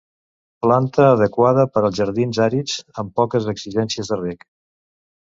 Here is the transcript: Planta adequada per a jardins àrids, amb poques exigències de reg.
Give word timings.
Planta 0.65 1.03
adequada 1.09 1.65
per 1.75 1.83
a 1.89 1.91
jardins 1.99 2.39
àrids, 2.45 2.77
amb 3.01 3.11
poques 3.19 3.45
exigències 3.53 4.11
de 4.15 4.19
reg. 4.23 4.43